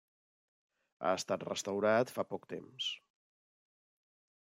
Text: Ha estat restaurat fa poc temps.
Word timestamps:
Ha 1.03 1.11
estat 1.17 1.45
restaurat 1.49 2.17
fa 2.17 2.27
poc 2.33 2.51
temps. 2.57 2.91